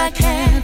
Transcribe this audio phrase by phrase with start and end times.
[0.00, 0.59] I can.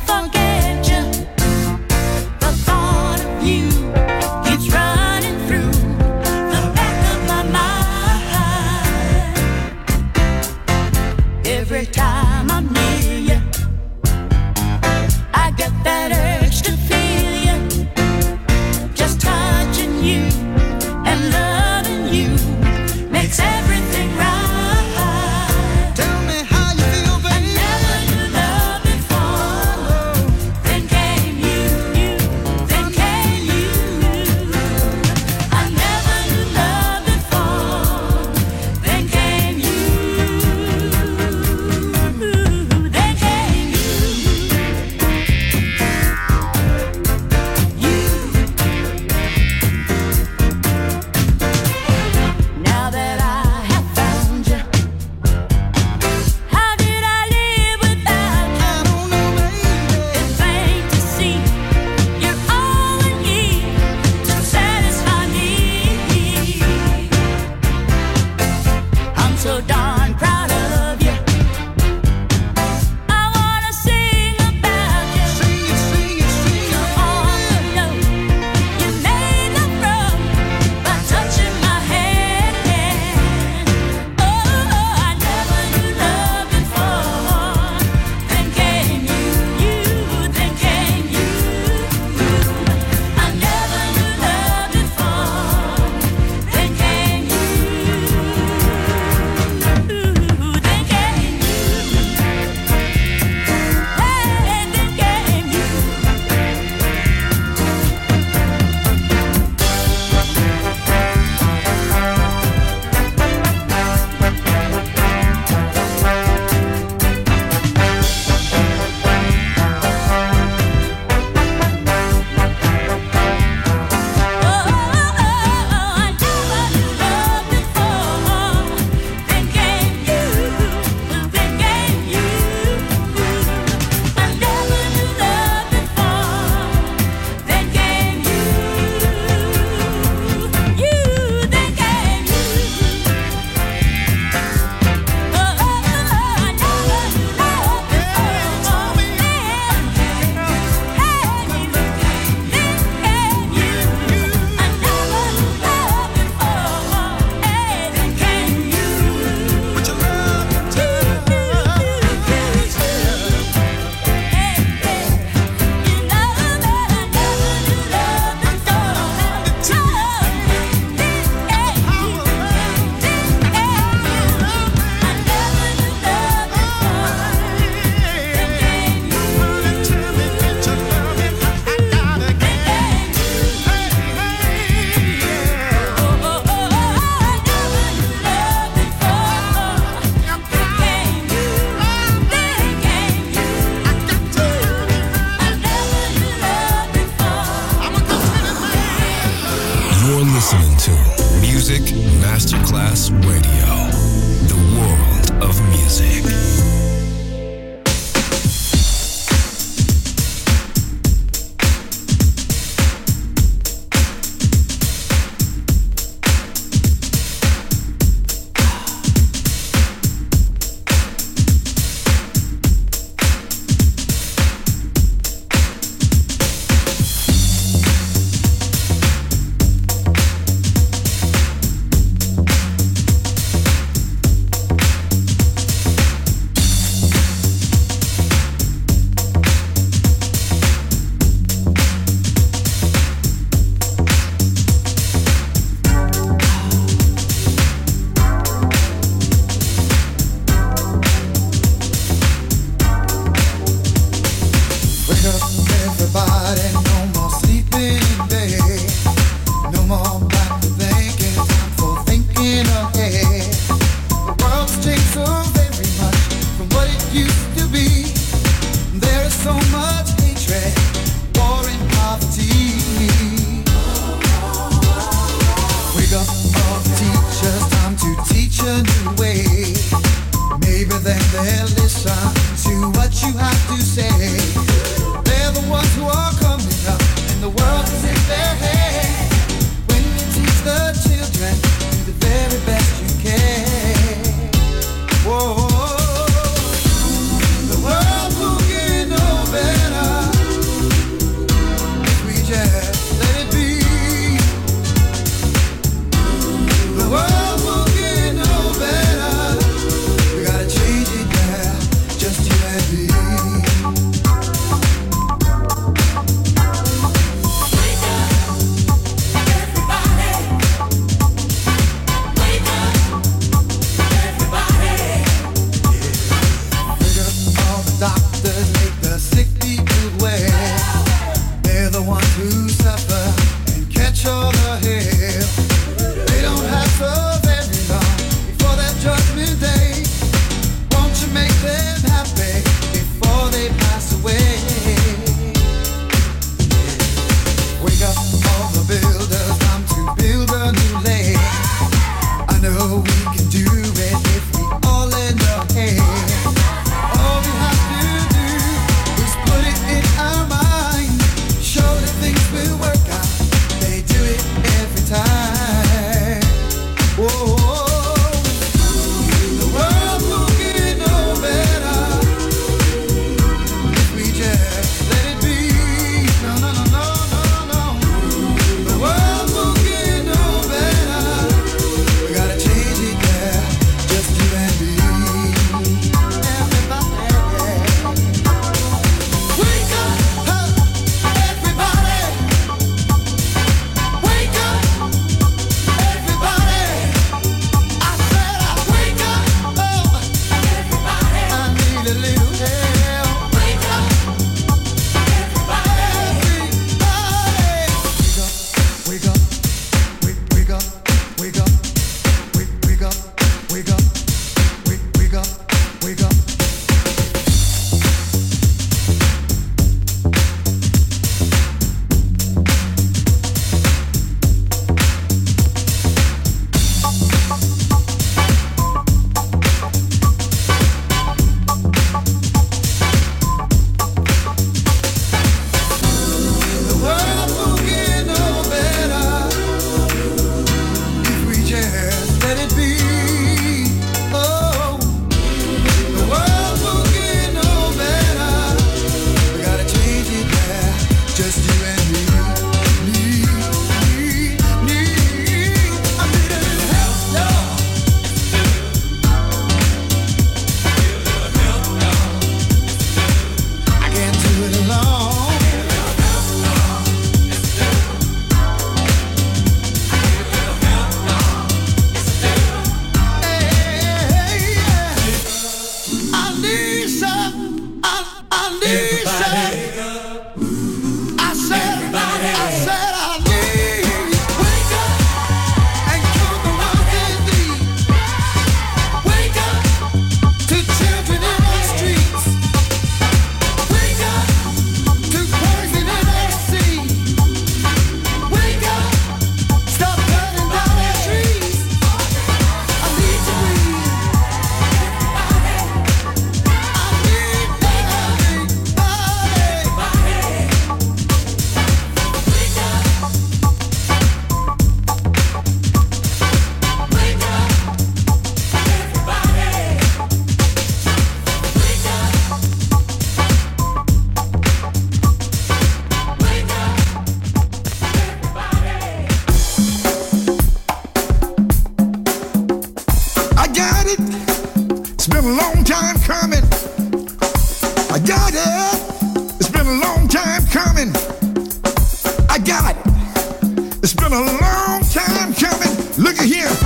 [544.29, 545.97] been a long time coming.
[546.19, 546.86] Look at here.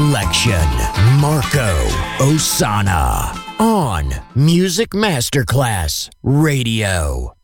[0.00, 0.66] Selection.
[1.20, 1.76] Marco
[2.20, 3.36] Ossanna.
[3.58, 7.34] On Music Masterclass Radio.